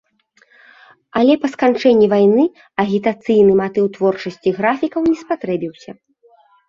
Але 1.19 1.33
па 1.43 1.47
сканчэнні 1.55 2.07
вайны 2.13 2.45
агітацыйны 2.85 3.53
матыў 3.63 3.85
творчасці 3.99 4.49
графікаў 4.61 5.01
не 5.11 5.17
спатрэбіўся. 5.25 5.91